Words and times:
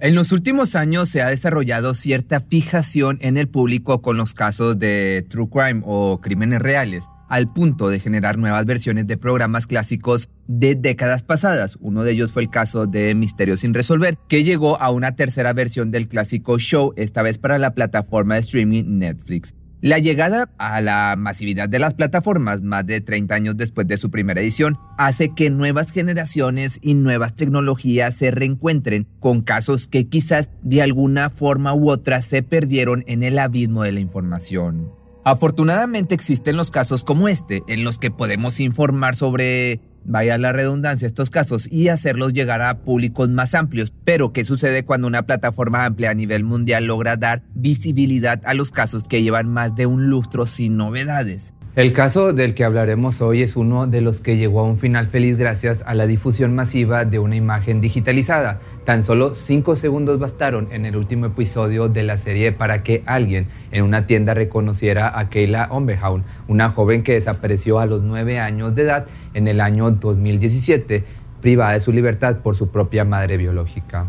En 0.00 0.16
los 0.16 0.32
últimos 0.32 0.74
años 0.74 1.08
se 1.08 1.22
ha 1.22 1.28
desarrollado 1.28 1.94
cierta 1.94 2.40
fijación 2.40 3.18
en 3.20 3.36
el 3.36 3.48
público 3.48 4.02
con 4.02 4.16
los 4.16 4.34
casos 4.34 4.76
de 4.76 5.24
true 5.28 5.48
crime 5.48 5.82
o 5.84 6.20
crímenes 6.20 6.60
reales 6.60 7.04
al 7.28 7.52
punto 7.52 7.88
de 7.88 8.00
generar 8.00 8.36
nuevas 8.36 8.66
versiones 8.66 9.06
de 9.06 9.16
programas 9.16 9.66
clásicos 9.66 10.28
de 10.48 10.74
décadas 10.74 11.22
pasadas. 11.22 11.78
Uno 11.80 12.02
de 12.02 12.12
ellos 12.12 12.32
fue 12.32 12.42
el 12.42 12.50
caso 12.50 12.86
de 12.86 13.14
Misterio 13.14 13.56
sin 13.56 13.72
resolver, 13.72 14.18
que 14.28 14.44
llegó 14.44 14.80
a 14.80 14.90
una 14.90 15.14
tercera 15.14 15.52
versión 15.52 15.90
del 15.90 16.08
clásico 16.08 16.58
show, 16.58 16.92
esta 16.96 17.22
vez 17.22 17.38
para 17.38 17.58
la 17.58 17.74
plataforma 17.74 18.34
de 18.34 18.40
streaming 18.40 18.98
Netflix. 18.98 19.54
La 19.84 19.98
llegada 19.98 20.48
a 20.56 20.80
la 20.80 21.14
masividad 21.14 21.68
de 21.68 21.78
las 21.78 21.92
plataformas 21.92 22.62
más 22.62 22.86
de 22.86 23.02
30 23.02 23.34
años 23.34 23.56
después 23.58 23.86
de 23.86 23.98
su 23.98 24.10
primera 24.10 24.40
edición 24.40 24.78
hace 24.96 25.34
que 25.34 25.50
nuevas 25.50 25.92
generaciones 25.92 26.78
y 26.80 26.94
nuevas 26.94 27.36
tecnologías 27.36 28.14
se 28.14 28.30
reencuentren 28.30 29.06
con 29.20 29.42
casos 29.42 29.86
que 29.86 30.08
quizás 30.08 30.48
de 30.62 30.80
alguna 30.80 31.28
forma 31.28 31.74
u 31.74 31.90
otra 31.90 32.22
se 32.22 32.42
perdieron 32.42 33.04
en 33.06 33.22
el 33.22 33.38
abismo 33.38 33.82
de 33.82 33.92
la 33.92 34.00
información. 34.00 34.90
Afortunadamente 35.22 36.14
existen 36.14 36.56
los 36.56 36.70
casos 36.70 37.04
como 37.04 37.28
este, 37.28 37.62
en 37.68 37.84
los 37.84 37.98
que 37.98 38.10
podemos 38.10 38.60
informar 38.60 39.16
sobre, 39.16 39.82
vaya 40.04 40.38
la 40.38 40.52
redundancia, 40.52 41.06
estos 41.06 41.30
casos 41.30 41.70
y 41.70 41.88
hacerlos 41.88 42.32
llegar 42.32 42.60
a 42.62 42.78
públicos 42.78 43.28
más 43.28 43.54
amplios. 43.54 43.92
Pero, 44.04 44.32
¿qué 44.32 44.44
sucede 44.44 44.84
cuando 44.84 45.06
una 45.06 45.24
plataforma 45.24 45.84
amplia 45.84 46.10
a 46.10 46.14
nivel 46.14 46.44
mundial 46.44 46.84
logra 46.84 47.16
dar 47.16 47.42
visibilidad 47.54 48.40
a 48.44 48.54
los 48.54 48.70
casos 48.70 49.04
que 49.04 49.22
llevan 49.22 49.48
más 49.48 49.74
de 49.74 49.86
un 49.86 50.08
lustro 50.08 50.46
sin 50.46 50.76
novedades? 50.76 51.53
El 51.76 51.92
caso 51.92 52.32
del 52.32 52.54
que 52.54 52.62
hablaremos 52.62 53.20
hoy 53.20 53.42
es 53.42 53.56
uno 53.56 53.88
de 53.88 54.00
los 54.00 54.20
que 54.20 54.36
llegó 54.36 54.60
a 54.60 54.62
un 54.62 54.78
final 54.78 55.08
feliz 55.08 55.36
gracias 55.36 55.82
a 55.84 55.94
la 55.94 56.06
difusión 56.06 56.54
masiva 56.54 57.04
de 57.04 57.18
una 57.18 57.34
imagen 57.34 57.80
digitalizada. 57.80 58.60
Tan 58.84 59.02
solo 59.02 59.34
cinco 59.34 59.74
segundos 59.74 60.20
bastaron 60.20 60.68
en 60.70 60.86
el 60.86 60.94
último 60.94 61.26
episodio 61.26 61.88
de 61.88 62.04
la 62.04 62.16
serie 62.16 62.52
para 62.52 62.84
que 62.84 63.02
alguien 63.06 63.48
en 63.72 63.82
una 63.82 64.06
tienda 64.06 64.34
reconociera 64.34 65.18
a 65.18 65.28
Kayla 65.28 65.66
Ombehound, 65.72 66.22
una 66.46 66.70
joven 66.70 67.02
que 67.02 67.14
desapareció 67.14 67.80
a 67.80 67.86
los 67.86 68.02
nueve 68.02 68.38
años 68.38 68.76
de 68.76 68.82
edad 68.82 69.06
en 69.34 69.48
el 69.48 69.60
año 69.60 69.90
2017, 69.90 71.02
privada 71.40 71.72
de 71.72 71.80
su 71.80 71.90
libertad 71.90 72.36
por 72.36 72.54
su 72.54 72.68
propia 72.68 73.04
madre 73.04 73.36
biológica. 73.36 74.06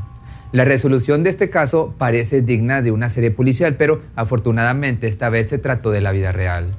La 0.52 0.66
resolución 0.66 1.23
de 1.23 1.31
este 1.31 1.50
caso 1.50 1.95
parece 1.97 2.44
digna 2.44 2.83
de 2.83 2.91
una 2.91 3.09
serie 3.09 3.31
policial, 3.31 3.73
pero 3.75 4.03
afortunadamente 4.16 5.07
esta 5.07 5.29
vez 5.29 5.47
se 5.47 5.57
trató 5.57 5.89
de 5.89 6.02
la 6.02 6.11
vida 6.11 6.31
real. 6.31 6.75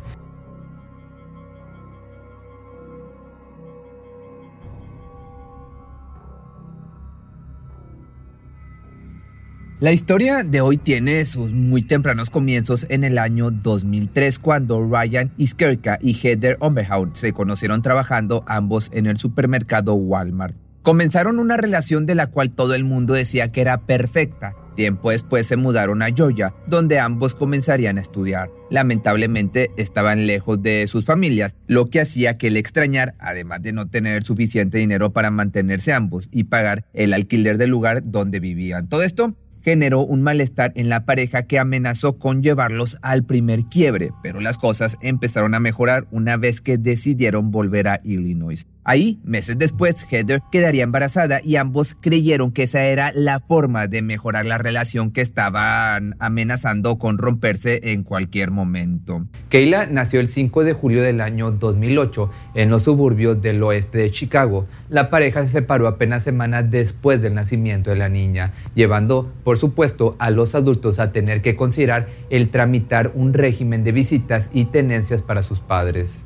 La 9.78 9.92
historia 9.92 10.42
de 10.42 10.62
hoy 10.62 10.78
tiene 10.78 11.26
sus 11.26 11.52
muy 11.52 11.82
tempranos 11.82 12.30
comienzos 12.30 12.86
en 12.88 13.04
el 13.04 13.18
año 13.18 13.50
2003 13.50 14.38
cuando 14.38 14.82
Ryan 14.82 15.30
Iskerka 15.36 15.98
y 16.00 16.14
Heather 16.14 16.56
Omberhound 16.60 17.14
se 17.14 17.34
conocieron 17.34 17.82
trabajando 17.82 18.42
ambos 18.46 18.90
en 18.94 19.04
el 19.04 19.18
supermercado 19.18 19.92
Walmart. 19.92 20.56
Comenzaron 20.80 21.38
una 21.38 21.58
relación 21.58 22.06
de 22.06 22.14
la 22.14 22.28
cual 22.28 22.52
todo 22.52 22.74
el 22.74 22.84
mundo 22.84 23.12
decía 23.12 23.48
que 23.48 23.60
era 23.60 23.82
perfecta. 23.82 24.54
Tiempo 24.76 25.10
después 25.10 25.46
se 25.46 25.56
mudaron 25.56 26.00
a 26.00 26.06
Georgia, 26.06 26.54
donde 26.68 26.98
ambos 26.98 27.34
comenzarían 27.34 27.98
a 27.98 28.00
estudiar. 28.00 28.48
Lamentablemente 28.70 29.70
estaban 29.76 30.26
lejos 30.26 30.62
de 30.62 30.86
sus 30.86 31.04
familias, 31.04 31.54
lo 31.66 31.90
que 31.90 32.00
hacía 32.00 32.38
que 32.38 32.46
el 32.46 32.56
extrañar, 32.56 33.14
además 33.18 33.60
de 33.60 33.74
no 33.74 33.90
tener 33.90 34.24
suficiente 34.24 34.78
dinero 34.78 35.12
para 35.12 35.30
mantenerse 35.30 35.92
ambos 35.92 36.30
y 36.32 36.44
pagar 36.44 36.86
el 36.94 37.12
alquiler 37.12 37.58
del 37.58 37.70
lugar 37.70 38.02
donde 38.04 38.40
vivían. 38.40 38.88
Todo 38.88 39.02
esto 39.02 39.36
generó 39.66 40.02
un 40.02 40.22
malestar 40.22 40.70
en 40.76 40.88
la 40.88 41.04
pareja 41.04 41.42
que 41.42 41.58
amenazó 41.58 42.20
con 42.20 42.40
llevarlos 42.40 42.98
al 43.02 43.24
primer 43.24 43.64
quiebre, 43.64 44.12
pero 44.22 44.40
las 44.40 44.58
cosas 44.58 44.96
empezaron 45.00 45.56
a 45.56 45.58
mejorar 45.58 46.06
una 46.12 46.36
vez 46.36 46.60
que 46.60 46.78
decidieron 46.78 47.50
volver 47.50 47.88
a 47.88 48.00
Illinois. 48.04 48.64
Ahí, 48.88 49.18
meses 49.24 49.58
después, 49.58 50.06
Heather 50.08 50.42
quedaría 50.52 50.84
embarazada 50.84 51.40
y 51.42 51.56
ambos 51.56 51.96
creyeron 52.00 52.52
que 52.52 52.62
esa 52.62 52.84
era 52.84 53.10
la 53.12 53.40
forma 53.40 53.88
de 53.88 54.00
mejorar 54.00 54.46
la 54.46 54.58
relación 54.58 55.10
que 55.10 55.22
estaban 55.22 56.14
amenazando 56.20 56.96
con 56.96 57.18
romperse 57.18 57.80
en 57.90 58.04
cualquier 58.04 58.52
momento. 58.52 59.24
Kayla 59.48 59.86
nació 59.86 60.20
el 60.20 60.28
5 60.28 60.62
de 60.62 60.72
julio 60.72 61.02
del 61.02 61.20
año 61.20 61.50
2008 61.50 62.30
en 62.54 62.70
los 62.70 62.84
suburbios 62.84 63.42
del 63.42 63.60
oeste 63.64 63.98
de 63.98 64.12
Chicago. 64.12 64.68
La 64.88 65.10
pareja 65.10 65.44
se 65.44 65.50
separó 65.50 65.88
apenas 65.88 66.22
semanas 66.22 66.70
después 66.70 67.20
del 67.20 67.34
nacimiento 67.34 67.90
de 67.90 67.96
la 67.96 68.08
niña, 68.08 68.52
llevando, 68.76 69.32
por 69.42 69.58
supuesto, 69.58 70.14
a 70.20 70.30
los 70.30 70.54
adultos 70.54 71.00
a 71.00 71.10
tener 71.10 71.42
que 71.42 71.56
considerar 71.56 72.06
el 72.30 72.50
tramitar 72.50 73.10
un 73.16 73.34
régimen 73.34 73.82
de 73.82 73.90
visitas 73.90 74.48
y 74.52 74.66
tenencias 74.66 75.22
para 75.22 75.42
sus 75.42 75.58
padres. 75.58 76.20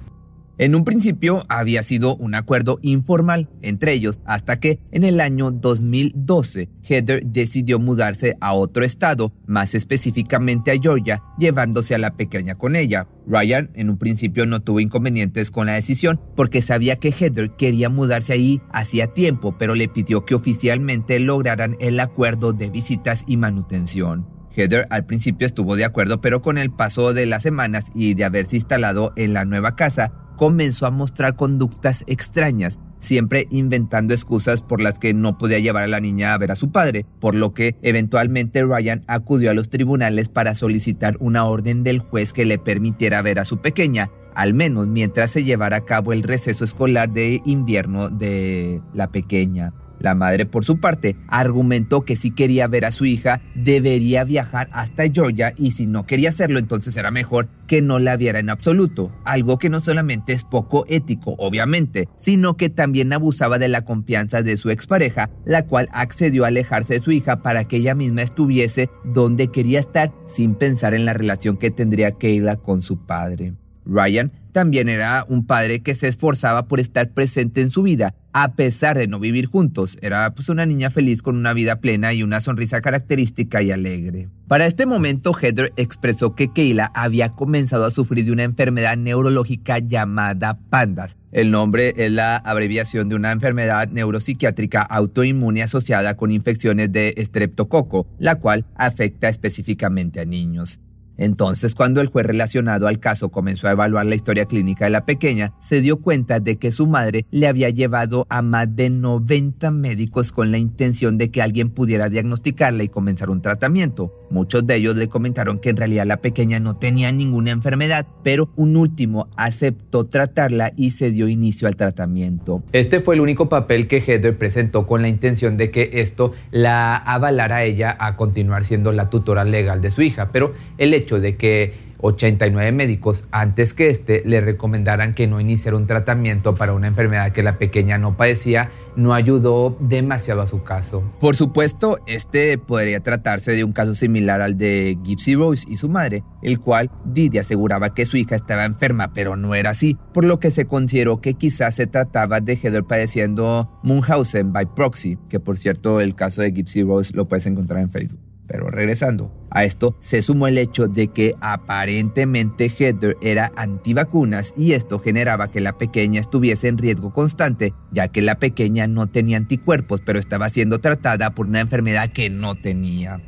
En 0.60 0.74
un 0.74 0.84
principio 0.84 1.42
había 1.48 1.82
sido 1.82 2.16
un 2.16 2.34
acuerdo 2.34 2.80
informal 2.82 3.48
entre 3.62 3.94
ellos 3.94 4.20
hasta 4.26 4.60
que 4.60 4.78
en 4.92 5.04
el 5.04 5.22
año 5.22 5.50
2012 5.52 6.68
Heather 6.82 7.24
decidió 7.24 7.78
mudarse 7.78 8.36
a 8.42 8.52
otro 8.52 8.84
estado, 8.84 9.32
más 9.46 9.74
específicamente 9.74 10.70
a 10.70 10.78
Georgia, 10.78 11.22
llevándose 11.38 11.94
a 11.94 11.98
la 11.98 12.14
pequeña 12.14 12.56
con 12.56 12.76
ella. 12.76 13.08
Ryan 13.26 13.70
en 13.72 13.88
un 13.88 13.96
principio 13.96 14.44
no 14.44 14.60
tuvo 14.60 14.80
inconvenientes 14.80 15.50
con 15.50 15.64
la 15.64 15.72
decisión 15.72 16.20
porque 16.36 16.60
sabía 16.60 16.96
que 16.96 17.10
Heather 17.10 17.52
quería 17.56 17.88
mudarse 17.88 18.34
ahí 18.34 18.60
hacía 18.70 19.06
tiempo, 19.06 19.56
pero 19.56 19.74
le 19.74 19.88
pidió 19.88 20.26
que 20.26 20.34
oficialmente 20.34 21.20
lograran 21.20 21.78
el 21.80 21.98
acuerdo 22.00 22.52
de 22.52 22.68
visitas 22.68 23.24
y 23.26 23.38
manutención. 23.38 24.28
Heather 24.54 24.86
al 24.90 25.06
principio 25.06 25.46
estuvo 25.46 25.76
de 25.76 25.84
acuerdo, 25.84 26.20
pero 26.20 26.42
con 26.42 26.58
el 26.58 26.70
paso 26.70 27.14
de 27.14 27.26
las 27.26 27.42
semanas 27.42 27.86
y 27.94 28.14
de 28.14 28.24
haberse 28.24 28.56
instalado 28.56 29.12
en 29.16 29.32
la 29.32 29.44
nueva 29.44 29.76
casa, 29.76 30.12
comenzó 30.40 30.86
a 30.86 30.90
mostrar 30.90 31.36
conductas 31.36 32.02
extrañas, 32.06 32.80
siempre 32.98 33.46
inventando 33.50 34.14
excusas 34.14 34.62
por 34.62 34.80
las 34.80 34.98
que 34.98 35.12
no 35.12 35.36
podía 35.36 35.58
llevar 35.58 35.82
a 35.82 35.86
la 35.86 36.00
niña 36.00 36.32
a 36.32 36.38
ver 36.38 36.50
a 36.50 36.54
su 36.54 36.72
padre, 36.72 37.04
por 37.20 37.34
lo 37.34 37.52
que 37.52 37.76
eventualmente 37.82 38.64
Ryan 38.64 39.04
acudió 39.06 39.50
a 39.50 39.54
los 39.54 39.68
tribunales 39.68 40.30
para 40.30 40.54
solicitar 40.54 41.18
una 41.20 41.44
orden 41.44 41.82
del 41.82 41.98
juez 41.98 42.32
que 42.32 42.46
le 42.46 42.56
permitiera 42.56 43.20
ver 43.20 43.38
a 43.38 43.44
su 43.44 43.58
pequeña, 43.58 44.10
al 44.34 44.54
menos 44.54 44.86
mientras 44.86 45.30
se 45.30 45.44
llevara 45.44 45.76
a 45.76 45.84
cabo 45.84 46.14
el 46.14 46.22
receso 46.22 46.64
escolar 46.64 47.10
de 47.10 47.42
invierno 47.44 48.08
de 48.08 48.80
la 48.94 49.12
pequeña. 49.12 49.74
La 50.00 50.14
madre, 50.14 50.46
por 50.46 50.64
su 50.64 50.80
parte, 50.80 51.16
argumentó 51.28 52.06
que 52.06 52.16
si 52.16 52.30
quería 52.30 52.66
ver 52.66 52.86
a 52.86 52.90
su 52.90 53.04
hija, 53.04 53.42
debería 53.54 54.24
viajar 54.24 54.70
hasta 54.72 55.08
Georgia 55.08 55.52
y 55.58 55.72
si 55.72 55.86
no 55.86 56.06
quería 56.06 56.30
hacerlo, 56.30 56.58
entonces 56.58 56.96
era 56.96 57.10
mejor 57.10 57.48
que 57.66 57.82
no 57.82 57.98
la 57.98 58.16
viera 58.16 58.40
en 58.40 58.48
absoluto, 58.48 59.12
algo 59.24 59.58
que 59.58 59.68
no 59.68 59.80
solamente 59.80 60.32
es 60.32 60.44
poco 60.44 60.86
ético, 60.88 61.34
obviamente, 61.38 62.08
sino 62.16 62.56
que 62.56 62.70
también 62.70 63.12
abusaba 63.12 63.58
de 63.58 63.68
la 63.68 63.84
confianza 63.84 64.42
de 64.42 64.56
su 64.56 64.70
expareja, 64.70 65.30
la 65.44 65.66
cual 65.66 65.88
accedió 65.92 66.44
a 66.44 66.48
alejarse 66.48 66.94
de 66.94 67.00
su 67.00 67.12
hija 67.12 67.42
para 67.42 67.64
que 67.64 67.76
ella 67.76 67.94
misma 67.94 68.22
estuviese 68.22 68.88
donde 69.04 69.48
quería 69.48 69.80
estar 69.80 70.12
sin 70.26 70.54
pensar 70.54 70.94
en 70.94 71.04
la 71.04 71.12
relación 71.12 71.58
que 71.58 71.70
tendría 71.70 72.12
Kayla 72.12 72.56
con 72.56 72.80
su 72.82 73.04
padre. 73.04 73.54
Ryan 73.84 74.32
también 74.50 74.88
era 74.88 75.24
un 75.28 75.46
padre 75.46 75.80
que 75.80 75.94
se 75.94 76.08
esforzaba 76.08 76.66
por 76.66 76.80
estar 76.80 77.10
presente 77.10 77.60
en 77.60 77.70
su 77.70 77.82
vida, 77.82 78.14
a 78.32 78.54
pesar 78.54 78.98
de 78.98 79.06
no 79.06 79.20
vivir 79.20 79.46
juntos. 79.46 79.96
Era 80.02 80.34
pues 80.34 80.48
una 80.48 80.66
niña 80.66 80.90
feliz 80.90 81.22
con 81.22 81.36
una 81.36 81.52
vida 81.52 81.80
plena 81.80 82.12
y 82.12 82.22
una 82.22 82.40
sonrisa 82.40 82.80
característica 82.80 83.62
y 83.62 83.70
alegre. 83.70 84.28
Para 84.48 84.66
este 84.66 84.86
momento, 84.86 85.32
Heather 85.32 85.72
expresó 85.76 86.34
que 86.34 86.52
Kayla 86.52 86.90
había 86.94 87.30
comenzado 87.30 87.84
a 87.84 87.90
sufrir 87.90 88.24
de 88.24 88.32
una 88.32 88.42
enfermedad 88.42 88.96
neurológica 88.96 89.78
llamada 89.78 90.58
PANDAS. 90.68 91.16
El 91.30 91.52
nombre 91.52 91.94
es 91.96 92.10
la 92.10 92.36
abreviación 92.36 93.08
de 93.08 93.14
una 93.14 93.30
enfermedad 93.30 93.88
neuropsiquiátrica 93.88 94.82
autoinmune 94.82 95.62
asociada 95.62 96.16
con 96.16 96.32
infecciones 96.32 96.90
de 96.90 97.14
estreptococo, 97.16 98.08
la 98.18 98.36
cual 98.36 98.66
afecta 98.74 99.28
específicamente 99.28 100.20
a 100.20 100.24
niños. 100.24 100.80
Entonces, 101.20 101.74
cuando 101.74 102.00
el 102.00 102.06
juez 102.08 102.24
relacionado 102.24 102.88
al 102.88 102.98
caso 102.98 103.28
comenzó 103.28 103.68
a 103.68 103.72
evaluar 103.72 104.06
la 104.06 104.14
historia 104.14 104.46
clínica 104.46 104.86
de 104.86 104.90
la 104.90 105.04
pequeña, 105.04 105.52
se 105.60 105.82
dio 105.82 106.00
cuenta 106.00 106.40
de 106.40 106.56
que 106.56 106.72
su 106.72 106.86
madre 106.86 107.26
le 107.30 107.46
había 107.46 107.68
llevado 107.68 108.26
a 108.30 108.40
más 108.40 108.74
de 108.74 108.88
90 108.88 109.70
médicos 109.70 110.32
con 110.32 110.50
la 110.50 110.56
intención 110.56 111.18
de 111.18 111.30
que 111.30 111.42
alguien 111.42 111.68
pudiera 111.68 112.08
diagnosticarla 112.08 112.84
y 112.84 112.88
comenzar 112.88 113.28
un 113.28 113.42
tratamiento. 113.42 114.14
Muchos 114.30 114.66
de 114.66 114.76
ellos 114.76 114.96
le 114.96 115.08
comentaron 115.08 115.58
que 115.58 115.70
en 115.70 115.76
realidad 115.76 116.06
la 116.06 116.22
pequeña 116.22 116.58
no 116.58 116.76
tenía 116.76 117.12
ninguna 117.12 117.50
enfermedad, 117.50 118.06
pero 118.22 118.50
un 118.56 118.76
último 118.76 119.28
aceptó 119.36 120.06
tratarla 120.06 120.72
y 120.76 120.92
se 120.92 121.10
dio 121.10 121.28
inicio 121.28 121.68
al 121.68 121.76
tratamiento. 121.76 122.62
Este 122.72 123.00
fue 123.00 123.16
el 123.16 123.20
único 123.20 123.48
papel 123.48 123.88
que 123.88 124.00
Heather 124.00 124.38
presentó 124.38 124.86
con 124.86 125.02
la 125.02 125.08
intención 125.08 125.58
de 125.58 125.70
que 125.70 125.90
esto 125.94 126.32
la 126.50 126.96
avalara 126.96 127.56
a 127.56 127.64
ella 127.64 127.94
a 127.98 128.16
continuar 128.16 128.64
siendo 128.64 128.92
la 128.92 129.10
tutora 129.10 129.44
legal 129.44 129.82
de 129.82 129.90
su 129.90 130.00
hija, 130.00 130.30
pero 130.32 130.54
el 130.78 130.94
de 131.18 131.36
que 131.36 131.90
89 132.02 132.72
médicos 132.72 133.24
antes 133.30 133.74
que 133.74 133.90
este 133.90 134.22
le 134.24 134.40
recomendaran 134.40 135.14
que 135.14 135.26
no 135.26 135.40
iniciara 135.40 135.76
un 135.76 135.86
tratamiento 135.86 136.54
para 136.54 136.72
una 136.72 136.88
enfermedad 136.88 137.32
que 137.32 137.42
la 137.42 137.58
pequeña 137.58 137.98
no 137.98 138.16
padecía 138.16 138.70
no 138.96 139.14
ayudó 139.14 139.76
demasiado 139.80 140.42
a 140.42 140.46
su 140.46 140.62
caso. 140.62 141.02
Por 141.20 141.36
supuesto, 141.36 141.98
este 142.06 142.58
podría 142.58 143.00
tratarse 143.00 143.52
de 143.52 143.64
un 143.64 143.72
caso 143.72 143.94
similar 143.94 144.40
al 144.40 144.56
de 144.56 144.98
Gypsy 145.04 145.36
Rose 145.36 145.64
y 145.68 145.76
su 145.76 145.88
madre, 145.88 146.24
el 146.42 146.58
cual 146.58 146.90
Didi 147.04 147.38
aseguraba 147.38 147.94
que 147.94 148.04
su 148.06 148.16
hija 148.16 148.34
estaba 148.34 148.64
enferma, 148.64 149.12
pero 149.12 149.36
no 149.36 149.54
era 149.54 149.70
así, 149.70 149.96
por 150.12 150.24
lo 150.24 150.40
que 150.40 150.50
se 150.50 150.66
consideró 150.66 151.20
que 151.20 151.34
quizás 151.34 151.76
se 151.76 151.86
trataba 151.86 152.40
de 152.40 152.56
Heather 152.56 152.84
padeciendo 152.84 153.70
Munchausen 153.82 154.52
by 154.52 154.74
proxy, 154.74 155.18
que 155.28 155.40
por 155.40 155.56
cierto 155.56 156.00
el 156.00 156.14
caso 156.14 156.42
de 156.42 156.52
Gypsy 156.52 156.82
Rose 156.82 157.14
lo 157.14 157.28
puedes 157.28 157.46
encontrar 157.46 157.80
en 157.80 157.90
Facebook. 157.90 158.29
Pero 158.50 158.68
regresando, 158.68 159.32
a 159.50 159.62
esto 159.62 159.94
se 160.00 160.22
sumó 160.22 160.48
el 160.48 160.58
hecho 160.58 160.88
de 160.88 161.06
que 161.06 161.36
aparentemente 161.40 162.68
Heather 162.68 163.16
era 163.22 163.52
antivacunas 163.54 164.52
y 164.56 164.72
esto 164.72 164.98
generaba 164.98 165.52
que 165.52 165.60
la 165.60 165.78
pequeña 165.78 166.20
estuviese 166.20 166.66
en 166.66 166.76
riesgo 166.76 167.12
constante, 167.12 167.74
ya 167.92 168.08
que 168.08 168.22
la 168.22 168.40
pequeña 168.40 168.88
no 168.88 169.06
tenía 169.06 169.36
anticuerpos, 169.36 170.00
pero 170.04 170.18
estaba 170.18 170.48
siendo 170.48 170.80
tratada 170.80 171.30
por 171.30 171.46
una 171.46 171.60
enfermedad 171.60 172.10
que 172.10 172.28
no 172.28 172.56
tenía. 172.56 173.20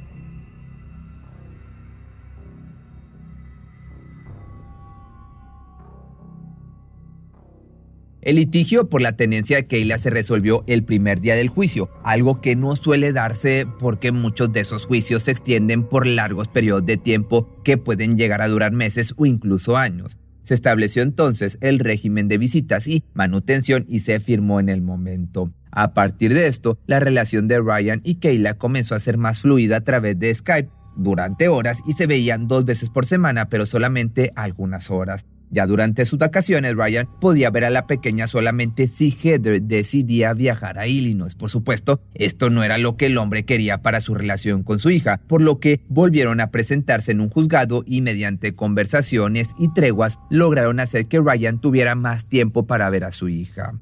El 8.22 8.36
litigio 8.36 8.88
por 8.88 9.02
la 9.02 9.16
tenencia 9.16 9.56
de 9.56 9.66
Keila 9.66 9.98
se 9.98 10.08
resolvió 10.08 10.62
el 10.68 10.84
primer 10.84 11.20
día 11.20 11.34
del 11.34 11.48
juicio, 11.48 11.90
algo 12.04 12.40
que 12.40 12.54
no 12.54 12.76
suele 12.76 13.12
darse 13.12 13.66
porque 13.80 14.12
muchos 14.12 14.52
de 14.52 14.60
esos 14.60 14.86
juicios 14.86 15.24
se 15.24 15.32
extienden 15.32 15.82
por 15.82 16.06
largos 16.06 16.46
periodos 16.46 16.86
de 16.86 16.96
tiempo 16.96 17.60
que 17.64 17.78
pueden 17.78 18.16
llegar 18.16 18.40
a 18.40 18.46
durar 18.46 18.70
meses 18.70 19.12
o 19.16 19.26
incluso 19.26 19.76
años. 19.76 20.18
Se 20.44 20.54
estableció 20.54 21.02
entonces 21.02 21.58
el 21.60 21.80
régimen 21.80 22.28
de 22.28 22.38
visitas 22.38 22.86
y 22.86 23.02
manutención 23.12 23.84
y 23.88 24.00
se 24.00 24.20
firmó 24.20 24.60
en 24.60 24.68
el 24.68 24.82
momento. 24.82 25.52
A 25.72 25.92
partir 25.92 26.32
de 26.32 26.46
esto, 26.46 26.78
la 26.86 27.00
relación 27.00 27.48
de 27.48 27.60
Ryan 27.60 28.02
y 28.04 28.16
Keila 28.16 28.54
comenzó 28.54 28.94
a 28.94 29.00
ser 29.00 29.18
más 29.18 29.40
fluida 29.40 29.78
a 29.78 29.84
través 29.84 30.16
de 30.16 30.32
Skype 30.32 30.70
durante 30.96 31.48
horas 31.48 31.78
y 31.88 31.94
se 31.94 32.06
veían 32.06 32.46
dos 32.46 32.64
veces 32.64 32.88
por 32.88 33.04
semana, 33.04 33.48
pero 33.48 33.66
solamente 33.66 34.30
algunas 34.36 34.92
horas. 34.92 35.26
Ya 35.52 35.66
durante 35.66 36.06
sus 36.06 36.18
vacaciones, 36.18 36.74
Ryan 36.74 37.06
podía 37.20 37.50
ver 37.50 37.66
a 37.66 37.70
la 37.70 37.86
pequeña 37.86 38.26
solamente 38.26 38.88
si 38.88 39.10
Heather 39.10 39.60
decidía 39.60 40.32
viajar 40.32 40.78
a 40.78 40.86
Illinois. 40.86 41.34
Por 41.34 41.50
supuesto, 41.50 42.00
esto 42.14 42.48
no 42.48 42.64
era 42.64 42.78
lo 42.78 42.96
que 42.96 43.06
el 43.06 43.18
hombre 43.18 43.44
quería 43.44 43.82
para 43.82 44.00
su 44.00 44.14
relación 44.14 44.62
con 44.62 44.78
su 44.78 44.88
hija, 44.88 45.20
por 45.26 45.42
lo 45.42 45.60
que 45.60 45.82
volvieron 45.88 46.40
a 46.40 46.50
presentarse 46.50 47.12
en 47.12 47.20
un 47.20 47.28
juzgado 47.28 47.84
y 47.86 48.00
mediante 48.00 48.54
conversaciones 48.54 49.50
y 49.58 49.70
treguas 49.74 50.18
lograron 50.30 50.80
hacer 50.80 51.04
que 51.04 51.20
Ryan 51.20 51.60
tuviera 51.60 51.94
más 51.94 52.24
tiempo 52.24 52.66
para 52.66 52.88
ver 52.88 53.04
a 53.04 53.12
su 53.12 53.28
hija. 53.28 53.74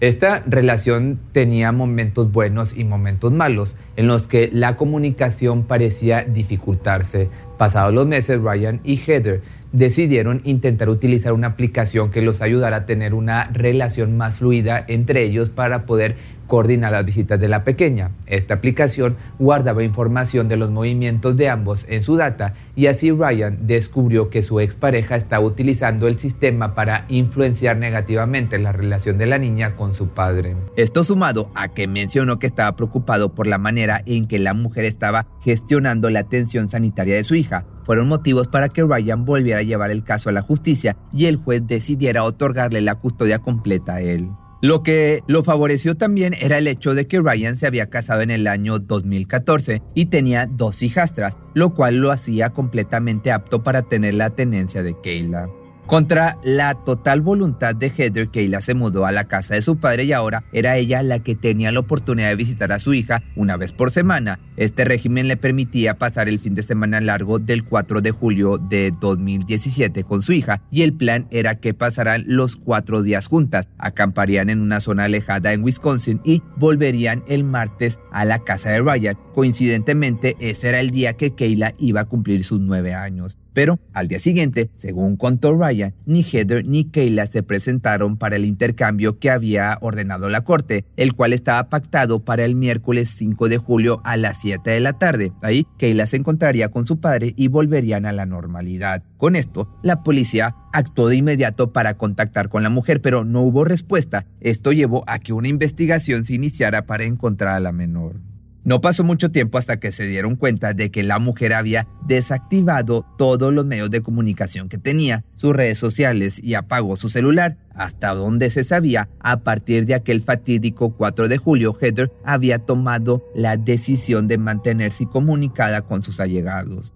Esta 0.00 0.42
relación 0.46 1.20
tenía 1.32 1.72
momentos 1.72 2.32
buenos 2.32 2.74
y 2.74 2.84
momentos 2.84 3.32
malos, 3.32 3.76
en 3.96 4.06
los 4.06 4.26
que 4.26 4.48
la 4.50 4.78
comunicación 4.78 5.64
parecía 5.64 6.24
dificultarse. 6.24 7.28
Pasados 7.60 7.92
los 7.92 8.06
meses, 8.06 8.40
Ryan 8.40 8.80
y 8.84 8.96
Heather 8.96 9.42
decidieron 9.70 10.40
intentar 10.44 10.88
utilizar 10.88 11.34
una 11.34 11.48
aplicación 11.48 12.10
que 12.10 12.22
los 12.22 12.40
ayudara 12.40 12.78
a 12.78 12.86
tener 12.86 13.12
una 13.12 13.50
relación 13.52 14.16
más 14.16 14.36
fluida 14.36 14.82
entre 14.88 15.24
ellos 15.24 15.50
para 15.50 15.84
poder 15.84 16.16
coordinar 16.50 16.90
las 16.90 17.06
visitas 17.06 17.38
de 17.38 17.48
la 17.48 17.62
pequeña. 17.62 18.10
Esta 18.26 18.54
aplicación 18.54 19.16
guardaba 19.38 19.84
información 19.84 20.48
de 20.48 20.56
los 20.56 20.70
movimientos 20.70 21.36
de 21.36 21.48
ambos 21.48 21.86
en 21.88 22.02
su 22.02 22.16
data 22.16 22.54
y 22.74 22.86
así 22.86 23.12
Ryan 23.12 23.68
descubrió 23.68 24.30
que 24.30 24.42
su 24.42 24.58
expareja 24.58 25.14
estaba 25.14 25.46
utilizando 25.46 26.08
el 26.08 26.18
sistema 26.18 26.74
para 26.74 27.06
influenciar 27.08 27.76
negativamente 27.76 28.58
la 28.58 28.72
relación 28.72 29.16
de 29.16 29.26
la 29.26 29.38
niña 29.38 29.76
con 29.76 29.94
su 29.94 30.08
padre. 30.08 30.56
Esto 30.76 31.04
sumado 31.04 31.50
a 31.54 31.68
que 31.68 31.86
mencionó 31.86 32.40
que 32.40 32.48
estaba 32.48 32.74
preocupado 32.74 33.32
por 33.32 33.46
la 33.46 33.58
manera 33.58 34.02
en 34.04 34.26
que 34.26 34.40
la 34.40 34.52
mujer 34.52 34.84
estaba 34.86 35.26
gestionando 35.42 36.10
la 36.10 36.20
atención 36.20 36.68
sanitaria 36.68 37.14
de 37.14 37.22
su 37.22 37.36
hija, 37.36 37.49
fueron 37.84 38.08
motivos 38.08 38.48
para 38.48 38.68
que 38.68 38.82
Ryan 38.82 39.24
volviera 39.24 39.60
a 39.60 39.64
llevar 39.64 39.90
el 39.90 40.04
caso 40.04 40.28
a 40.28 40.32
la 40.32 40.42
justicia 40.42 40.96
y 41.12 41.26
el 41.26 41.36
juez 41.36 41.66
decidiera 41.66 42.24
otorgarle 42.24 42.80
la 42.80 42.94
custodia 42.94 43.40
completa 43.40 43.94
a 43.94 44.00
él. 44.00 44.30
Lo 44.62 44.82
que 44.82 45.22
lo 45.26 45.42
favoreció 45.42 45.96
también 45.96 46.34
era 46.38 46.58
el 46.58 46.68
hecho 46.68 46.94
de 46.94 47.06
que 47.06 47.20
Ryan 47.20 47.56
se 47.56 47.66
había 47.66 47.88
casado 47.88 48.20
en 48.20 48.30
el 48.30 48.46
año 48.46 48.78
2014 48.78 49.80
y 49.94 50.06
tenía 50.06 50.46
dos 50.46 50.82
hijastras, 50.82 51.38
lo 51.54 51.72
cual 51.72 51.96
lo 51.96 52.10
hacía 52.10 52.50
completamente 52.50 53.32
apto 53.32 53.62
para 53.62 53.82
tener 53.82 54.14
la 54.14 54.30
tenencia 54.30 54.82
de 54.82 54.94
Kayla. 55.00 55.48
Contra 55.90 56.38
la 56.44 56.78
total 56.78 57.20
voluntad 57.20 57.74
de 57.74 57.90
Heather, 57.90 58.30
Kayla 58.30 58.60
se 58.60 58.74
mudó 58.74 59.06
a 59.06 59.12
la 59.12 59.24
casa 59.24 59.54
de 59.54 59.62
su 59.62 59.78
padre 59.78 60.04
y 60.04 60.12
ahora 60.12 60.44
era 60.52 60.76
ella 60.76 61.02
la 61.02 61.18
que 61.18 61.34
tenía 61.34 61.72
la 61.72 61.80
oportunidad 61.80 62.28
de 62.28 62.36
visitar 62.36 62.70
a 62.70 62.78
su 62.78 62.94
hija 62.94 63.24
una 63.34 63.56
vez 63.56 63.72
por 63.72 63.90
semana. 63.90 64.38
Este 64.60 64.84
régimen 64.84 65.26
le 65.26 65.38
permitía 65.38 65.96
pasar 65.96 66.28
el 66.28 66.38
fin 66.38 66.54
de 66.54 66.62
semana 66.62 67.00
largo 67.00 67.38
del 67.38 67.64
4 67.64 68.02
de 68.02 68.10
julio 68.10 68.58
de 68.58 68.92
2017 69.00 70.04
con 70.04 70.20
su 70.20 70.34
hija 70.34 70.60
y 70.70 70.82
el 70.82 70.92
plan 70.92 71.26
era 71.30 71.54
que 71.54 71.72
pasaran 71.72 72.24
los 72.26 72.56
cuatro 72.56 73.02
días 73.02 73.26
juntas, 73.26 73.70
acamparían 73.78 74.50
en 74.50 74.60
una 74.60 74.80
zona 74.80 75.04
alejada 75.04 75.54
en 75.54 75.64
Wisconsin 75.64 76.20
y 76.24 76.42
volverían 76.58 77.24
el 77.26 77.42
martes 77.42 77.98
a 78.12 78.26
la 78.26 78.44
casa 78.44 78.68
de 78.68 78.80
Ryan. 78.80 79.16
Coincidentemente, 79.32 80.36
ese 80.40 80.68
era 80.68 80.80
el 80.80 80.90
día 80.90 81.14
que 81.14 81.34
Kayla 81.34 81.72
iba 81.78 82.02
a 82.02 82.04
cumplir 82.04 82.44
sus 82.44 82.60
nueve 82.60 82.92
años. 82.92 83.38
Pero 83.52 83.80
al 83.92 84.06
día 84.06 84.20
siguiente, 84.20 84.70
según 84.76 85.16
contó 85.16 85.56
Ryan, 85.56 85.92
ni 86.06 86.22
Heather 86.22 86.64
ni 86.66 86.84
Kayla 86.84 87.26
se 87.26 87.42
presentaron 87.42 88.16
para 88.16 88.36
el 88.36 88.44
intercambio 88.44 89.18
que 89.18 89.30
había 89.30 89.76
ordenado 89.80 90.28
la 90.28 90.42
corte, 90.42 90.84
el 90.96 91.14
cual 91.14 91.32
estaba 91.32 91.68
pactado 91.68 92.24
para 92.24 92.44
el 92.44 92.54
miércoles 92.54 93.14
5 93.16 93.48
de 93.48 93.58
julio 93.58 94.02
a 94.04 94.16
las 94.16 94.38
7 94.40 94.49
de 94.58 94.80
la 94.80 94.94
tarde. 94.94 95.32
Ahí, 95.42 95.66
Kayla 95.78 96.06
se 96.06 96.16
encontraría 96.16 96.70
con 96.70 96.86
su 96.86 97.00
padre 97.00 97.34
y 97.36 97.48
volverían 97.48 98.06
a 98.06 98.12
la 98.12 98.26
normalidad. 98.26 99.02
Con 99.16 99.36
esto, 99.36 99.78
la 99.82 100.02
policía 100.02 100.56
actuó 100.72 101.08
de 101.08 101.16
inmediato 101.16 101.72
para 101.72 101.96
contactar 101.96 102.48
con 102.48 102.62
la 102.62 102.70
mujer, 102.70 103.00
pero 103.00 103.24
no 103.24 103.42
hubo 103.42 103.64
respuesta. 103.64 104.26
Esto 104.40 104.72
llevó 104.72 105.04
a 105.06 105.18
que 105.18 105.32
una 105.32 105.48
investigación 105.48 106.24
se 106.24 106.34
iniciara 106.34 106.86
para 106.86 107.04
encontrar 107.04 107.54
a 107.54 107.60
la 107.60 107.72
menor. 107.72 108.20
No 108.62 108.82
pasó 108.82 109.04
mucho 109.04 109.30
tiempo 109.30 109.56
hasta 109.56 109.80
que 109.80 109.90
se 109.90 110.06
dieron 110.06 110.36
cuenta 110.36 110.74
de 110.74 110.90
que 110.90 111.02
la 111.02 111.18
mujer 111.18 111.54
había 111.54 111.88
desactivado 112.06 113.06
todos 113.16 113.54
los 113.54 113.64
medios 113.64 113.90
de 113.90 114.02
comunicación 114.02 114.68
que 114.68 114.76
tenía, 114.76 115.24
sus 115.34 115.56
redes 115.56 115.78
sociales 115.78 116.38
y 116.42 116.54
apagó 116.54 116.96
su 116.96 117.08
celular. 117.08 117.56
Hasta 117.74 118.14
donde 118.14 118.50
se 118.50 118.64
sabía, 118.64 119.08
a 119.20 119.40
partir 119.40 119.86
de 119.86 119.94
aquel 119.94 120.22
fatídico 120.22 120.94
4 120.96 121.28
de 121.28 121.38
julio, 121.38 121.76
Heather 121.80 122.12
había 122.24 122.58
tomado 122.58 123.24
la 123.34 123.56
decisión 123.56 124.28
de 124.28 124.38
mantenerse 124.38 125.06
comunicada 125.06 125.82
con 125.82 126.02
sus 126.02 126.20
allegados. 126.20 126.94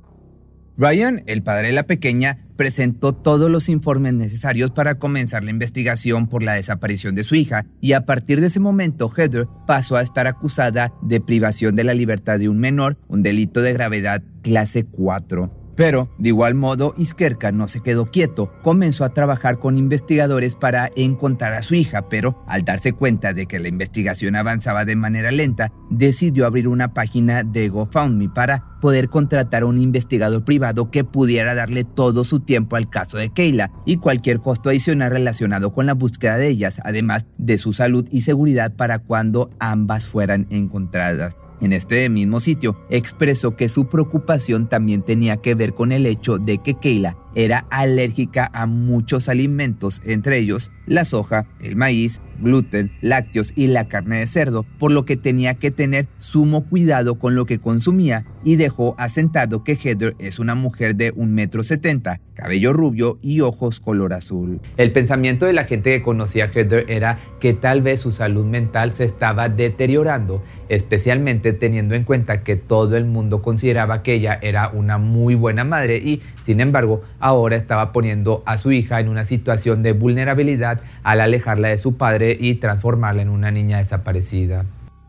Ryan, 0.76 1.22
el 1.26 1.44
padre 1.44 1.68
de 1.68 1.74
la 1.74 1.84
pequeña, 1.84 2.38
presentó 2.56 3.12
todos 3.12 3.48
los 3.48 3.68
informes 3.68 4.12
necesarios 4.14 4.72
para 4.72 4.96
comenzar 4.96 5.44
la 5.44 5.50
investigación 5.50 6.26
por 6.26 6.42
la 6.42 6.54
desaparición 6.54 7.14
de 7.14 7.22
su 7.22 7.36
hija 7.36 7.64
y 7.80 7.92
a 7.92 8.06
partir 8.06 8.40
de 8.40 8.48
ese 8.48 8.58
momento 8.58 9.08
Heather 9.08 9.46
pasó 9.66 9.96
a 9.96 10.02
estar 10.02 10.26
acusada 10.26 10.92
de 11.02 11.20
privación 11.20 11.76
de 11.76 11.84
la 11.84 11.94
libertad 11.94 12.40
de 12.40 12.48
un 12.48 12.58
menor, 12.58 12.98
un 13.06 13.22
delito 13.22 13.62
de 13.62 13.72
gravedad 13.72 14.22
clase 14.42 14.84
4. 14.84 15.63
Pero, 15.76 16.08
de 16.18 16.28
igual 16.28 16.54
modo, 16.54 16.94
Iskerka 16.96 17.50
no 17.52 17.68
se 17.68 17.80
quedó 17.80 18.06
quieto, 18.06 18.52
comenzó 18.62 19.04
a 19.04 19.12
trabajar 19.12 19.58
con 19.58 19.76
investigadores 19.76 20.54
para 20.54 20.90
encontrar 20.96 21.52
a 21.54 21.62
su 21.62 21.74
hija, 21.74 22.08
pero 22.08 22.44
al 22.46 22.64
darse 22.64 22.92
cuenta 22.92 23.32
de 23.32 23.46
que 23.46 23.58
la 23.58 23.68
investigación 23.68 24.36
avanzaba 24.36 24.84
de 24.84 24.96
manera 24.96 25.30
lenta, 25.30 25.72
decidió 25.90 26.46
abrir 26.46 26.68
una 26.68 26.94
página 26.94 27.42
de 27.42 27.68
GoFundMe 27.68 28.28
para 28.28 28.74
poder 28.80 29.08
contratar 29.08 29.62
a 29.62 29.66
un 29.66 29.80
investigador 29.80 30.44
privado 30.44 30.90
que 30.90 31.04
pudiera 31.04 31.54
darle 31.54 31.84
todo 31.84 32.24
su 32.24 32.40
tiempo 32.40 32.76
al 32.76 32.88
caso 32.88 33.16
de 33.16 33.30
Keila 33.30 33.72
y 33.86 33.96
cualquier 33.96 34.40
costo 34.40 34.68
adicional 34.68 35.10
relacionado 35.10 35.72
con 35.72 35.86
la 35.86 35.94
búsqueda 35.94 36.36
de 36.36 36.48
ellas, 36.48 36.80
además 36.84 37.26
de 37.38 37.58
su 37.58 37.72
salud 37.72 38.06
y 38.10 38.20
seguridad 38.20 38.74
para 38.76 38.98
cuando 38.98 39.50
ambas 39.58 40.06
fueran 40.06 40.46
encontradas. 40.50 41.36
En 41.60 41.72
este 41.72 42.08
mismo 42.08 42.40
sitio 42.40 42.76
expresó 42.90 43.56
que 43.56 43.68
su 43.68 43.86
preocupación 43.86 44.68
también 44.68 45.02
tenía 45.02 45.38
que 45.38 45.54
ver 45.54 45.74
con 45.74 45.92
el 45.92 46.06
hecho 46.06 46.38
de 46.38 46.58
que 46.58 46.74
Keila 46.74 47.16
era 47.34 47.66
alérgica 47.70 48.50
a 48.52 48.66
muchos 48.66 49.28
alimentos, 49.28 50.00
entre 50.04 50.38
ellos 50.38 50.70
la 50.86 51.04
soja, 51.04 51.46
el 51.60 51.76
maíz, 51.76 52.20
gluten, 52.40 52.92
lácteos 53.00 53.52
y 53.56 53.68
la 53.68 53.88
carne 53.88 54.18
de 54.18 54.26
cerdo, 54.26 54.64
por 54.78 54.92
lo 54.92 55.04
que 55.04 55.16
tenía 55.16 55.54
que 55.54 55.70
tener 55.70 56.08
sumo 56.18 56.66
cuidado 56.68 57.18
con 57.18 57.34
lo 57.34 57.46
que 57.46 57.58
consumía 57.58 58.26
y 58.44 58.56
dejó 58.56 58.94
asentado 58.98 59.64
que 59.64 59.76
Heather 59.76 60.14
es 60.18 60.38
una 60.38 60.54
mujer 60.54 60.96
de 60.96 61.14
1,70 61.14 62.12
m, 62.12 62.20
cabello 62.34 62.72
rubio 62.72 63.18
y 63.22 63.40
ojos 63.40 63.80
color 63.80 64.12
azul. 64.12 64.60
El 64.76 64.92
pensamiento 64.92 65.46
de 65.46 65.52
la 65.52 65.64
gente 65.64 65.90
que 65.90 66.02
conocía 66.02 66.46
a 66.46 66.48
Heather 66.48 66.84
era 66.88 67.18
que 67.40 67.54
tal 67.54 67.80
vez 67.80 68.00
su 68.00 68.12
salud 68.12 68.44
mental 68.44 68.92
se 68.92 69.04
estaba 69.04 69.48
deteriorando, 69.48 70.42
especialmente 70.68 71.52
teniendo 71.52 71.94
en 71.94 72.04
cuenta 72.04 72.42
que 72.42 72.56
todo 72.56 72.96
el 72.96 73.04
mundo 73.04 73.40
consideraba 73.40 74.02
que 74.02 74.14
ella 74.14 74.38
era 74.42 74.68
una 74.68 74.98
muy 74.98 75.34
buena 75.34 75.64
madre 75.64 75.96
y, 75.98 76.20
sin 76.44 76.60
embargo, 76.60 77.02
ahora 77.20 77.56
estaba 77.56 77.90
poniendo 77.90 78.42
a 78.44 78.58
su 78.58 78.70
hija 78.70 79.00
en 79.00 79.08
una 79.08 79.24
situación 79.24 79.82
de 79.82 79.92
vulnerabilidad 79.92 80.82
al 81.02 81.22
alejarla 81.22 81.68
de 81.68 81.78
su 81.78 81.96
padre 81.96 82.36
y 82.38 82.56
transformarla 82.56 83.22
en 83.22 83.30
una 83.30 83.50
niña 83.50 83.78
desaparecida. 83.78 84.66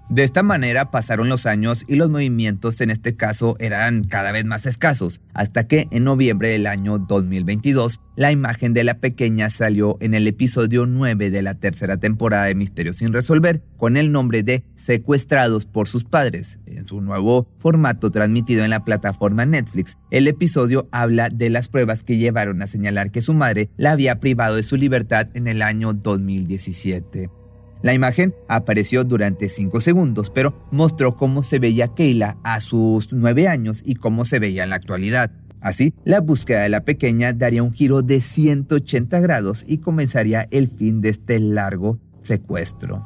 De 0.07 0.23
esta 0.23 0.43
manera 0.43 0.91
pasaron 0.91 1.29
los 1.29 1.47
años 1.47 1.83
y 1.87 1.95
los 1.95 2.11
movimientos 2.11 2.79
en 2.79 2.91
este 2.91 3.15
caso 3.15 3.55
eran 3.59 4.03
cada 4.03 4.31
vez 4.31 4.45
más 4.45 4.67
escasos, 4.67 5.19
hasta 5.33 5.67
que 5.67 5.87
en 5.89 6.03
noviembre 6.03 6.49
del 6.49 6.67
año 6.67 6.99
2022 6.99 7.99
la 8.15 8.31
imagen 8.31 8.73
de 8.73 8.83
la 8.83 8.99
pequeña 8.99 9.49
salió 9.49 9.97
en 10.01 10.13
el 10.13 10.27
episodio 10.27 10.85
9 10.85 11.31
de 11.31 11.41
la 11.41 11.55
tercera 11.55 11.97
temporada 11.97 12.45
de 12.45 12.53
Misterios 12.53 12.97
sin 12.97 13.13
resolver, 13.13 13.63
con 13.77 13.97
el 13.97 14.11
nombre 14.11 14.43
de 14.43 14.63
Secuestrados 14.75 15.65
por 15.65 15.87
sus 15.87 16.03
padres. 16.03 16.59
En 16.67 16.87
su 16.87 17.01
nuevo 17.01 17.47
formato 17.57 18.11
transmitido 18.11 18.63
en 18.63 18.69
la 18.69 18.83
plataforma 18.83 19.47
Netflix, 19.47 19.97
el 20.11 20.27
episodio 20.27 20.87
habla 20.91 21.29
de 21.29 21.49
las 21.49 21.67
pruebas 21.67 22.03
que 22.03 22.17
llevaron 22.17 22.61
a 22.61 22.67
señalar 22.67 23.09
que 23.09 23.21
su 23.21 23.33
madre 23.33 23.71
la 23.75 23.91
había 23.91 24.19
privado 24.19 24.55
de 24.55 24.63
su 24.63 24.77
libertad 24.77 25.29
en 25.33 25.47
el 25.47 25.63
año 25.63 25.93
2017. 25.93 27.44
La 27.85 27.93
imagen 27.93 28.33
apareció 28.47 29.03
durante 29.03 29.47
5 29.47 29.79
segundos, 29.79 30.31
pero 30.31 30.67
mostró 30.71 31.15
cómo 31.15 31.43
se 31.43 31.59
veía 31.59 31.93
Keila 31.93 32.39
a 32.43 32.59
sus 32.59 33.13
9 33.13 33.47
años 33.47 33.83
y 33.85 33.93
cómo 33.93 34.25
se 34.25 34.39
veía 34.39 34.63
en 34.63 34.71
la 34.71 34.77
actualidad. 34.77 35.29
Así, 35.61 35.93
la 36.03 36.19
búsqueda 36.19 36.63
de 36.63 36.69
la 36.69 36.83
pequeña 36.83 37.31
daría 37.31 37.61
un 37.61 37.71
giro 37.71 38.01
de 38.01 38.21
180 38.21 39.19
grados 39.19 39.63
y 39.67 39.77
comenzaría 39.77 40.47
el 40.49 40.67
fin 40.67 40.99
de 40.99 41.09
este 41.09 41.39
largo 41.39 41.99
secuestro. 42.21 43.05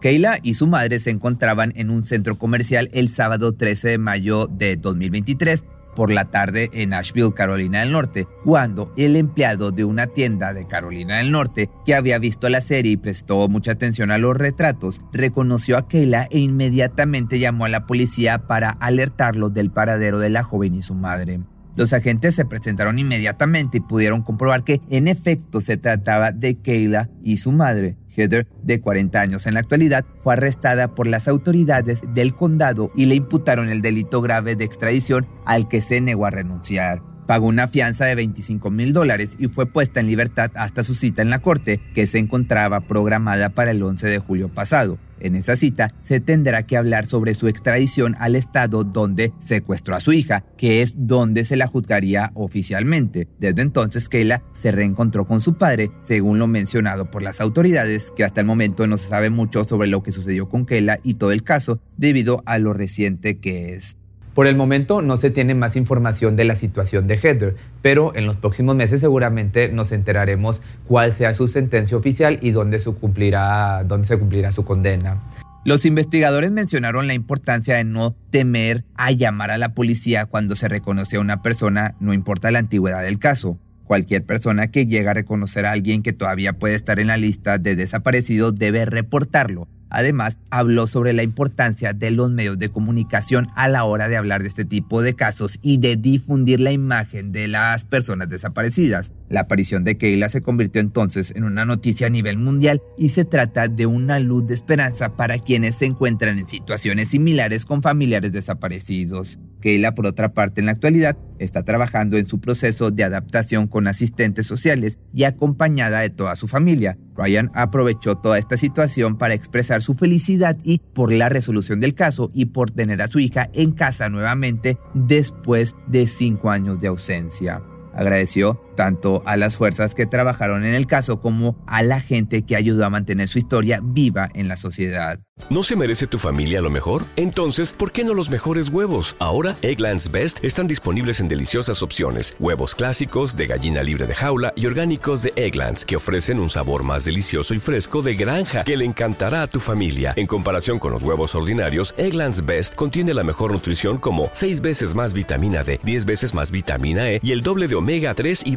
Keila 0.00 0.38
y 0.42 0.54
su 0.54 0.66
madre 0.66 0.98
se 0.98 1.10
encontraban 1.10 1.74
en 1.76 1.90
un 1.90 2.06
centro 2.06 2.38
comercial 2.38 2.88
el 2.94 3.10
sábado 3.10 3.52
13 3.52 3.88
de 3.88 3.98
mayo 3.98 4.46
de 4.46 4.78
2023 4.78 5.64
por 5.94 6.10
la 6.10 6.26
tarde 6.26 6.70
en 6.72 6.94
Asheville, 6.94 7.32
Carolina 7.32 7.80
del 7.80 7.92
Norte, 7.92 8.26
cuando 8.44 8.92
el 8.96 9.16
empleado 9.16 9.70
de 9.70 9.84
una 9.84 10.06
tienda 10.06 10.52
de 10.52 10.66
Carolina 10.66 11.18
del 11.18 11.32
Norte, 11.32 11.70
que 11.84 11.94
había 11.94 12.18
visto 12.18 12.48
la 12.48 12.60
serie 12.60 12.92
y 12.92 12.96
prestó 12.96 13.48
mucha 13.48 13.72
atención 13.72 14.10
a 14.10 14.18
los 14.18 14.36
retratos, 14.36 15.00
reconoció 15.12 15.76
a 15.76 15.88
Keila 15.88 16.28
e 16.30 16.38
inmediatamente 16.38 17.38
llamó 17.38 17.64
a 17.64 17.68
la 17.68 17.86
policía 17.86 18.46
para 18.46 18.70
alertarlo 18.70 19.50
del 19.50 19.70
paradero 19.70 20.18
de 20.18 20.30
la 20.30 20.42
joven 20.42 20.74
y 20.74 20.82
su 20.82 20.94
madre. 20.94 21.40
Los 21.76 21.92
agentes 21.92 22.34
se 22.34 22.44
presentaron 22.44 22.98
inmediatamente 22.98 23.78
y 23.78 23.80
pudieron 23.80 24.22
comprobar 24.22 24.64
que 24.64 24.80
en 24.90 25.08
efecto 25.08 25.60
se 25.60 25.76
trataba 25.76 26.32
de 26.32 26.56
Keila 26.56 27.08
y 27.22 27.38
su 27.38 27.52
madre. 27.52 27.96
Heather, 28.14 28.46
de 28.62 28.80
40 28.80 29.20
años 29.20 29.46
en 29.46 29.54
la 29.54 29.60
actualidad, 29.60 30.04
fue 30.22 30.34
arrestada 30.34 30.94
por 30.94 31.06
las 31.06 31.28
autoridades 31.28 32.00
del 32.14 32.34
condado 32.34 32.90
y 32.94 33.06
le 33.06 33.14
imputaron 33.14 33.68
el 33.68 33.82
delito 33.82 34.20
grave 34.20 34.56
de 34.56 34.64
extradición 34.64 35.26
al 35.46 35.68
que 35.68 35.82
se 35.82 36.00
negó 36.00 36.26
a 36.26 36.30
renunciar. 36.30 37.02
Pagó 37.26 37.46
una 37.46 37.68
fianza 37.68 38.06
de 38.06 38.16
25 38.16 38.70
mil 38.70 38.92
dólares 38.92 39.36
y 39.38 39.46
fue 39.46 39.66
puesta 39.66 40.00
en 40.00 40.08
libertad 40.08 40.50
hasta 40.56 40.82
su 40.82 40.94
cita 40.94 41.22
en 41.22 41.30
la 41.30 41.38
corte, 41.38 41.80
que 41.94 42.08
se 42.08 42.18
encontraba 42.18 42.80
programada 42.80 43.50
para 43.50 43.70
el 43.70 43.82
11 43.82 44.08
de 44.08 44.18
julio 44.18 44.48
pasado. 44.48 44.98
En 45.20 45.36
esa 45.36 45.56
cita 45.56 45.88
se 46.02 46.20
tendrá 46.20 46.66
que 46.66 46.76
hablar 46.76 47.06
sobre 47.06 47.34
su 47.34 47.48
extradición 47.48 48.16
al 48.18 48.36
estado 48.36 48.84
donde 48.84 49.32
secuestró 49.38 49.94
a 49.94 50.00
su 50.00 50.12
hija, 50.12 50.44
que 50.56 50.82
es 50.82 50.94
donde 50.96 51.44
se 51.44 51.56
la 51.56 51.66
juzgaría 51.66 52.32
oficialmente. 52.34 53.28
Desde 53.38 53.62
entonces, 53.62 54.08
Kayla 54.08 54.42
se 54.54 54.72
reencontró 54.72 55.24
con 55.24 55.40
su 55.40 55.54
padre, 55.58 55.90
según 56.00 56.38
lo 56.38 56.46
mencionado 56.46 57.10
por 57.10 57.22
las 57.22 57.40
autoridades, 57.40 58.12
que 58.16 58.24
hasta 58.24 58.40
el 58.40 58.46
momento 58.46 58.86
no 58.86 58.98
se 58.98 59.08
sabe 59.08 59.30
mucho 59.30 59.64
sobre 59.64 59.88
lo 59.88 60.02
que 60.02 60.12
sucedió 60.12 60.48
con 60.48 60.64
Kayla 60.64 61.00
y 61.02 61.14
todo 61.14 61.32
el 61.32 61.42
caso, 61.42 61.80
debido 61.96 62.42
a 62.46 62.58
lo 62.58 62.72
reciente 62.72 63.38
que 63.38 63.74
es. 63.74 63.99
Por 64.34 64.46
el 64.46 64.56
momento 64.56 65.02
no 65.02 65.16
se 65.16 65.30
tiene 65.30 65.54
más 65.54 65.74
información 65.74 66.36
de 66.36 66.44
la 66.44 66.54
situación 66.54 67.08
de 67.08 67.18
Heather, 67.18 67.56
pero 67.82 68.14
en 68.14 68.26
los 68.26 68.36
próximos 68.36 68.76
meses 68.76 69.00
seguramente 69.00 69.72
nos 69.72 69.90
enteraremos 69.90 70.62
cuál 70.86 71.12
sea 71.12 71.34
su 71.34 71.48
sentencia 71.48 71.96
oficial 71.96 72.38
y 72.40 72.52
dónde 72.52 72.78
se 72.78 72.92
cumplirá, 72.92 73.82
dónde 73.84 74.06
se 74.06 74.18
cumplirá 74.18 74.52
su 74.52 74.64
condena. 74.64 75.20
Los 75.64 75.84
investigadores 75.84 76.52
mencionaron 76.52 77.06
la 77.06 77.14
importancia 77.14 77.76
de 77.76 77.84
no 77.84 78.14
temer 78.30 78.84
a 78.94 79.10
llamar 79.10 79.50
a 79.50 79.58
la 79.58 79.74
policía 79.74 80.26
cuando 80.26 80.54
se 80.56 80.68
reconoce 80.68 81.16
a 81.16 81.20
una 81.20 81.42
persona, 81.42 81.96
no 82.00 82.14
importa 82.14 82.50
la 82.50 82.60
antigüedad 82.60 83.02
del 83.02 83.18
caso. 83.18 83.58
Cualquier 83.84 84.24
persona 84.24 84.68
que 84.68 84.86
llegue 84.86 85.08
a 85.08 85.14
reconocer 85.14 85.66
a 85.66 85.72
alguien 85.72 86.02
que 86.02 86.12
todavía 86.12 86.52
puede 86.52 86.76
estar 86.76 87.00
en 87.00 87.08
la 87.08 87.16
lista 87.16 87.58
de 87.58 87.74
desaparecidos 87.74 88.54
debe 88.54 88.86
reportarlo 88.86 89.66
Además, 89.90 90.38
habló 90.50 90.86
sobre 90.86 91.12
la 91.12 91.22
importancia 91.22 91.92
de 91.92 92.12
los 92.12 92.30
medios 92.30 92.58
de 92.58 92.70
comunicación 92.70 93.48
a 93.56 93.68
la 93.68 93.84
hora 93.84 94.08
de 94.08 94.16
hablar 94.16 94.42
de 94.42 94.48
este 94.48 94.64
tipo 94.64 95.02
de 95.02 95.14
casos 95.14 95.58
y 95.62 95.78
de 95.78 95.96
difundir 95.96 96.60
la 96.60 96.72
imagen 96.72 97.32
de 97.32 97.48
las 97.48 97.84
personas 97.84 98.28
desaparecidas. 98.28 99.12
La 99.28 99.40
aparición 99.40 99.84
de 99.84 99.96
Keila 99.96 100.28
se 100.28 100.42
convirtió 100.42 100.80
entonces 100.80 101.32
en 101.36 101.44
una 101.44 101.64
noticia 101.64 102.06
a 102.06 102.10
nivel 102.10 102.36
mundial 102.36 102.80
y 102.98 103.10
se 103.10 103.24
trata 103.24 103.68
de 103.68 103.86
una 103.86 104.18
luz 104.18 104.46
de 104.46 104.54
esperanza 104.54 105.16
para 105.16 105.38
quienes 105.38 105.76
se 105.76 105.86
encuentran 105.86 106.38
en 106.38 106.46
situaciones 106.46 107.08
similares 107.08 107.64
con 107.64 107.82
familiares 107.82 108.32
desaparecidos. 108.32 109.38
Keila, 109.60 109.94
por 109.94 110.06
otra 110.06 110.32
parte, 110.32 110.60
en 110.60 110.66
la 110.66 110.72
actualidad 110.72 111.16
está 111.38 111.64
trabajando 111.64 112.16
en 112.16 112.26
su 112.26 112.40
proceso 112.40 112.90
de 112.90 113.04
adaptación 113.04 113.66
con 113.66 113.86
asistentes 113.86 114.46
sociales 114.46 114.98
y 115.14 115.24
acompañada 115.24 116.00
de 116.00 116.10
toda 116.10 116.34
su 116.36 116.48
familia. 116.48 116.98
Ryan 117.20 117.50
aprovechó 117.54 118.16
toda 118.16 118.38
esta 118.38 118.56
situación 118.56 119.16
para 119.16 119.34
expresar 119.34 119.82
su 119.82 119.94
felicidad 119.94 120.56
y 120.64 120.78
por 120.78 121.12
la 121.12 121.28
resolución 121.28 121.80
del 121.80 121.94
caso 121.94 122.30
y 122.32 122.46
por 122.46 122.70
tener 122.70 123.02
a 123.02 123.08
su 123.08 123.18
hija 123.18 123.50
en 123.52 123.72
casa 123.72 124.08
nuevamente 124.08 124.78
después 124.94 125.76
de 125.86 126.06
cinco 126.06 126.50
años 126.50 126.80
de 126.80 126.88
ausencia. 126.88 127.62
Agradeció 127.94 128.62
tanto 128.74 129.22
a 129.26 129.36
las 129.36 129.56
fuerzas 129.56 129.94
que 129.94 130.06
trabajaron 130.06 130.64
en 130.64 130.74
el 130.74 130.86
caso 130.86 131.20
como 131.20 131.56
a 131.66 131.82
la 131.82 132.00
gente 132.00 132.42
que 132.42 132.56
ayudó 132.56 132.84
a 132.84 132.90
mantener 132.90 133.28
su 133.28 133.38
historia 133.38 133.80
viva 133.82 134.28
en 134.34 134.48
la 134.48 134.56
sociedad. 134.56 135.20
¿No 135.48 135.62
se 135.62 135.74
merece 135.74 136.06
tu 136.06 136.18
familia 136.18 136.60
lo 136.60 136.70
mejor? 136.70 137.06
Entonces, 137.16 137.72
¿por 137.72 137.92
qué 137.92 138.04
no 138.04 138.14
los 138.14 138.30
mejores 138.30 138.68
huevos? 138.68 139.16
Ahora, 139.18 139.56
Egglands 139.62 140.10
Best 140.10 140.44
están 140.44 140.66
disponibles 140.66 141.20
en 141.20 141.28
deliciosas 141.28 141.82
opciones. 141.82 142.36
Huevos 142.38 142.74
clásicos, 142.74 143.36
de 143.36 143.46
gallina 143.46 143.82
libre 143.82 144.06
de 144.06 144.14
jaula 144.14 144.52
y 144.54 144.66
orgánicos 144.66 145.22
de 145.22 145.32
Egglands, 145.36 145.84
que 145.84 145.96
ofrecen 145.96 146.38
un 146.38 146.50
sabor 146.50 146.84
más 146.84 147.04
delicioso 147.04 147.54
y 147.54 147.60
fresco 147.60 148.02
de 148.02 148.14
granja 148.14 148.64
que 148.64 148.76
le 148.76 148.84
encantará 148.84 149.42
a 149.42 149.46
tu 149.46 149.60
familia. 149.60 150.12
En 150.16 150.26
comparación 150.26 150.78
con 150.78 150.92
los 150.92 151.02
huevos 151.02 151.34
ordinarios, 151.34 151.94
Egglands 151.96 152.44
Best 152.44 152.74
contiene 152.74 153.14
la 153.14 153.24
mejor 153.24 153.52
nutrición 153.52 153.98
como 153.98 154.28
6 154.32 154.60
veces 154.60 154.94
más 154.94 155.14
vitamina 155.14 155.64
D, 155.64 155.80
10 155.82 156.04
veces 156.04 156.34
más 156.34 156.50
vitamina 156.50 157.10
E 157.10 157.20
y 157.22 157.32
el 157.32 157.42
doble 157.42 157.66
de 157.66 157.74
omega 157.74 158.14
3 158.14 158.42
y 158.44 158.56